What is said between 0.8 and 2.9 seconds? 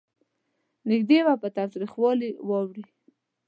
نږدې وه په تاوتریخوالي واوړي.